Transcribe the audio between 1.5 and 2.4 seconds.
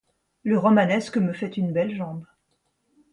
une belle jambe.